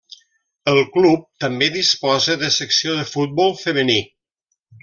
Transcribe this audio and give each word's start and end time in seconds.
El 0.71 0.79
club 0.95 1.27
també 1.45 1.69
disposa 1.77 2.39
de 2.47 2.51
secció 2.57 2.99
de 3.03 3.07
futbol 3.15 3.57
femení. 3.65 4.03